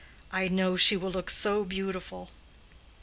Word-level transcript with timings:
"I 0.31 0.47
know 0.47 0.77
she 0.77 0.97
will 0.97 1.11
look 1.11 1.29
so 1.29 1.63
beautiful." 1.63 2.31